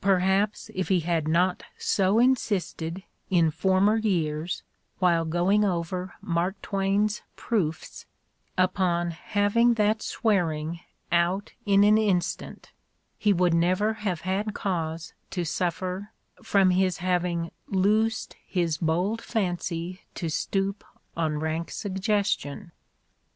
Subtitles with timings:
[0.00, 4.64] Perhaps if he had not so insisted, in former years,
[4.98, 8.04] while going over Mark Twain's proofs,
[8.58, 10.80] upon "having that swearing
[11.12, 12.72] out in an instant,"
[13.16, 16.10] he would never have had cause to suffer
[16.42, 20.82] from his having "loosed his bold fancy to stoop
[21.16, 22.72] on rank suggestion."